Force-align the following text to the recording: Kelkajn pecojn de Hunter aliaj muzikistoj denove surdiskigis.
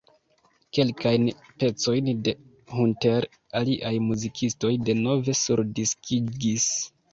Kelkajn 0.77 1.25
pecojn 1.63 2.09
de 2.29 2.33
Hunter 2.79 3.29
aliaj 3.61 3.93
muzikistoj 4.09 4.75
denove 4.91 5.39
surdiskigis. 5.45 6.69